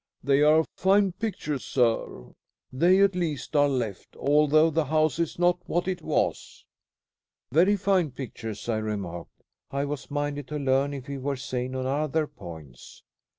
[0.23, 2.33] "They are fine pictures, sir.
[2.73, 6.65] They, at least, are left, although the house is not what it was."
[7.51, 9.43] "Very fine pictures," I remarked.
[9.69, 13.03] I was minded to learn if he were sane on other points.